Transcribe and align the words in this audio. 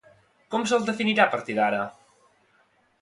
Com 0.53 0.63
se'ls 0.71 0.87
definirà, 0.87 1.27
a 1.29 1.33
partir 1.35 1.59
d'ara? 1.59 1.83